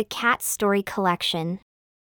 [0.00, 1.60] The Cat Story Collection.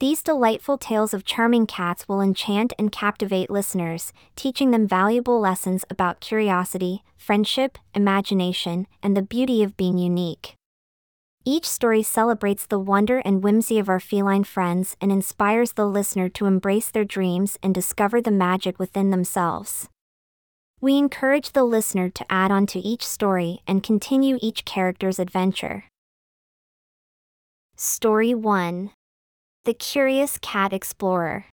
[0.01, 5.85] These delightful tales of charming cats will enchant and captivate listeners, teaching them valuable lessons
[5.89, 10.55] about curiosity, friendship, imagination, and the beauty of being unique.
[11.45, 16.27] Each story celebrates the wonder and whimsy of our feline friends and inspires the listener
[16.27, 19.87] to embrace their dreams and discover the magic within themselves.
[20.81, 25.85] We encourage the listener to add on to each story and continue each character's adventure.
[27.79, 28.89] Story 1
[29.65, 31.45] The Curious Cat Explorer.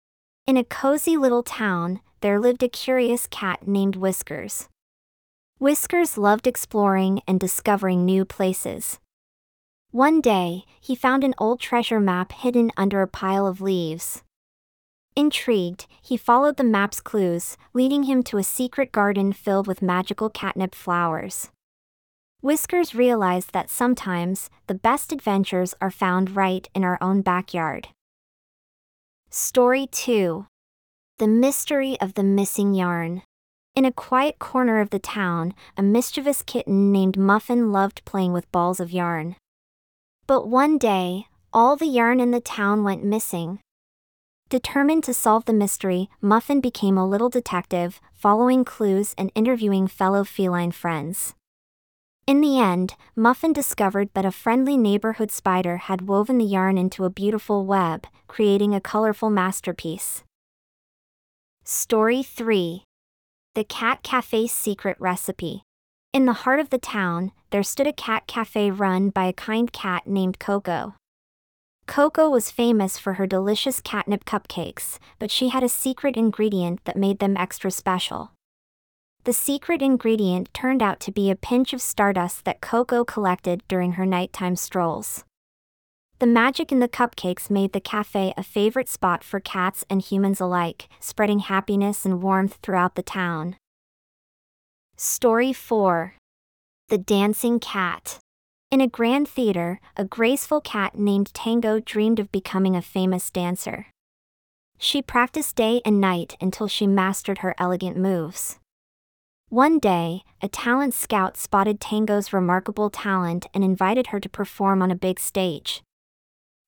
[0.48, 4.70] In a cozy little town, there lived a curious cat named Whiskers.
[5.60, 9.00] Whiskers loved exploring and discovering new places.
[9.92, 14.24] One day, he found an old treasure map hidden under a pile of leaves.
[15.18, 20.30] Intrigued, he followed the map's clues, leading him to a secret garden filled with magical
[20.30, 21.50] catnip flowers.
[22.44, 27.88] Whiskers realized that sometimes, the best adventures are found right in our own backyard.
[29.30, 30.46] Story 2
[31.20, 33.22] The Mystery of the Missing Yarn.
[33.78, 38.52] In a quiet corner of the town, a mischievous kitten named Muffin loved playing with
[38.52, 39.38] balls of yarn.
[40.28, 43.60] But one day, all the yarn in the town went missing.
[44.50, 50.26] Determined to solve the mystery, Muffin became a little detective, following clues and interviewing fellow
[50.26, 51.36] feline friends.
[52.26, 57.04] In the end, Muffin discovered that a friendly neighborhood spider had woven the yarn into
[57.04, 60.24] a beautiful web, creating a colorful masterpiece.
[61.64, 62.84] Story 3
[63.56, 65.64] The Cat Cafe's Secret Recipe
[66.14, 69.74] in the heart of the town, there stood a cat cafe run by a kind
[69.74, 70.94] cat named Coco.
[71.88, 76.98] Coco was famous for her delicious catnip cupcakes, but she had a secret ingredient that
[76.98, 78.32] made them extra special.
[79.26, 83.94] The secret ingredient turned out to be a pinch of stardust that Coco collected during
[83.94, 85.24] her nighttime strolls.
[86.20, 90.42] The magic in the cupcakes made the cafe a favorite spot for cats and humans
[90.42, 93.56] alike, spreading happiness and warmth throughout the town.
[94.98, 96.16] Story 4
[96.90, 98.20] The Dancing Cat.
[98.72, 103.88] In a grand theater, a graceful cat named Tango dreamed of becoming a famous dancer.
[104.78, 108.60] She practiced day and night until she mastered her elegant moves.
[109.54, 114.90] One day, a talent scout spotted Tango's remarkable talent and invited her to perform on
[114.90, 115.84] a big stage.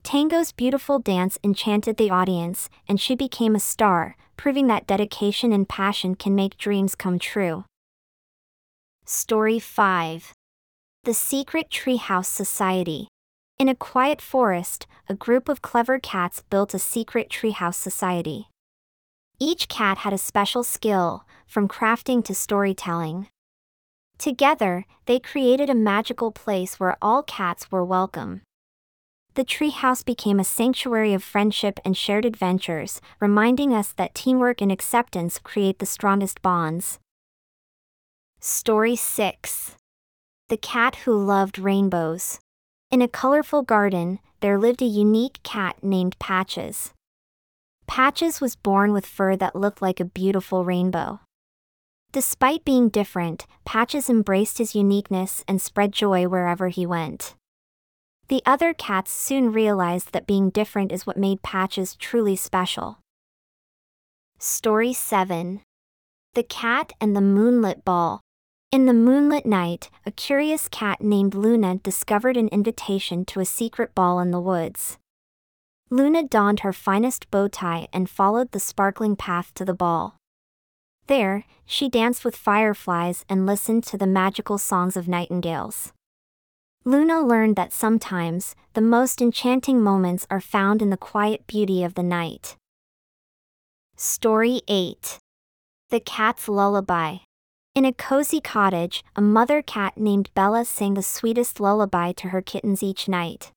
[0.03, 5.67] Tango's beautiful dance enchanted the audience, and she became a star, proving that dedication and
[5.67, 7.65] passion can make dreams come true.
[9.03, 10.33] Story 5
[11.05, 13.07] The Secret Treehouse Society.
[13.57, 18.49] In a quiet forest, a group of clever cats built a secret treehouse society.
[19.39, 23.27] Each cat had a special skill, from crafting to storytelling.
[24.17, 28.41] Together, they created a magical place where all cats were welcome.
[29.33, 34.71] The treehouse became a sanctuary of friendship and shared adventures, reminding us that teamwork and
[34.71, 36.99] acceptance create the strongest bonds.
[38.39, 39.75] Story 6
[40.47, 42.39] The Cat Who Loved Rainbows.
[42.89, 46.93] In a colorful garden, there lived a unique cat named Patches.
[47.87, 51.19] Patches was born with fur that looked like a beautiful rainbow.
[52.11, 57.35] Despite being different, Patches embraced his uniqueness and spread joy wherever he went.
[58.27, 62.99] The other cats soon realized that being different is what made Patches truly special.
[64.39, 65.61] Story 7
[66.33, 68.21] The Cat and the Moonlit Ball.
[68.71, 73.93] In the moonlit night, a curious cat named Luna discovered an invitation to a secret
[73.93, 74.97] ball in the woods.
[75.89, 80.17] Luna donned her finest bow tie and followed the sparkling path to the ball.
[81.07, 85.93] There, she danced with fireflies and listened to the magical songs of nightingales.
[86.83, 91.93] Luna learned that sometimes, the most enchanting moments are found in the quiet beauty of
[91.93, 92.55] the night.
[93.95, 95.19] Story 8
[95.89, 97.17] The Cat's Lullaby
[97.75, 102.41] in a cozy cottage, a mother cat named Bella sang the sweetest lullaby to her
[102.41, 103.51] kittens each night.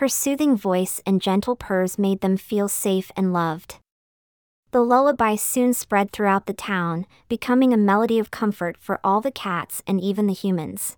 [0.00, 3.76] Her soothing voice and gentle purrs made them feel safe and loved.
[4.70, 9.30] The lullaby soon spread throughout the town, becoming a melody of comfort for all the
[9.30, 10.96] cats and even the humans.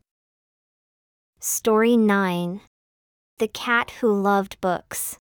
[1.41, 2.61] Story 9
[3.39, 5.19] The Cat Who Loved Books.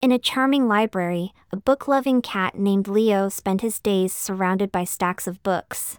[0.00, 4.84] In a charming library, a book loving cat named Leo spent his days surrounded by
[4.84, 5.98] stacks of books.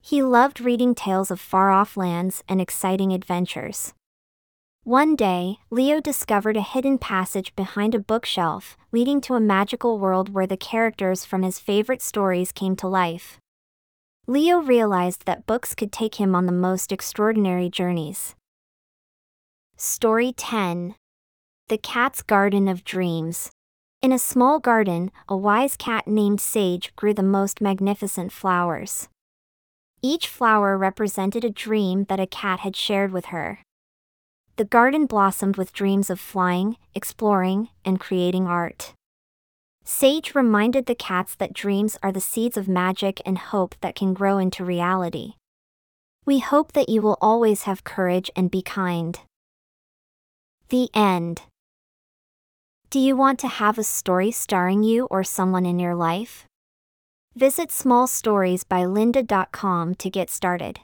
[0.00, 3.92] He loved reading tales of far off lands and exciting adventures.
[4.88, 10.30] One day, Leo discovered a hidden passage behind a bookshelf, leading to a magical world
[10.30, 13.38] where the characters from his favorite stories came to life.
[14.26, 18.34] Leo realized that books could take him on the most extraordinary journeys.
[19.76, 20.94] Story 10
[21.68, 23.50] The Cat's Garden of Dreams.
[24.00, 29.10] In a small garden, a wise cat named Sage grew the most magnificent flowers.
[30.00, 33.60] Each flower represented a dream that a cat had shared with her.
[34.58, 38.92] The garden blossomed with dreams of flying, exploring, and creating art.
[39.84, 44.14] Sage reminded the cats that dreams are the seeds of magic and hope that can
[44.14, 45.34] grow into reality.
[46.26, 49.20] We hope that you will always have courage and be kind.
[50.70, 51.42] The end.
[52.90, 56.46] Do you want to have a story starring you or someone in your life?
[57.36, 60.80] Visit smallstoriesbylynda.com to get started.